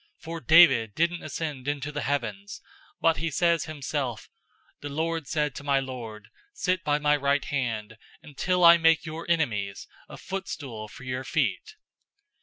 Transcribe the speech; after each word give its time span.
002:034 0.17 0.23
For 0.23 0.41
David 0.41 0.95
didn't 0.95 1.21
ascend 1.23 1.67
into 1.67 1.91
the 1.91 2.01
heavens, 2.01 2.59
but 2.99 3.17
he 3.17 3.29
says 3.29 3.65
himself, 3.65 4.31
'The 4.79 4.89
Lord 4.89 5.27
said 5.27 5.53
to 5.53 5.63
my 5.63 5.79
Lord, 5.79 6.29
"Sit 6.53 6.83
by 6.83 6.97
my 6.97 7.15
right 7.15 7.45
hand, 7.45 7.97
002:035 8.23 8.29
until 8.29 8.63
I 8.65 8.77
make 8.79 9.05
your 9.05 9.29
enemies 9.29 9.87
a 10.09 10.17
footstool 10.17 10.87
for 10.87 11.03
your 11.03 11.23
feet."' 11.23 11.75